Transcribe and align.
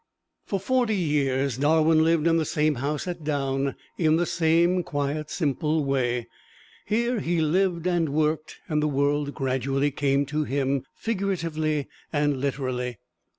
For 0.47 0.59
forty 0.59 0.95
years 0.95 1.57
Darwin 1.57 2.03
lived 2.03 2.25
in 2.25 2.37
the 2.37 2.43
same 2.43 2.73
house 2.81 3.07
at 3.07 3.23
Down, 3.23 3.75
in 3.99 4.15
the 4.15 4.25
same 4.25 4.81
quiet, 4.81 5.29
simple 5.29 5.85
way. 5.85 6.27
Here 6.87 7.19
he 7.19 7.39
lived 7.39 7.85
and 7.85 8.09
worked, 8.09 8.61
and 8.67 8.81
the 8.81 8.87
world 8.87 9.35
gradually 9.35 9.91
came 9.91 10.25
to 10.25 10.43
him, 10.43 10.85
figuratively 10.95 11.87
and 12.11 12.37
literally. 12.39 12.97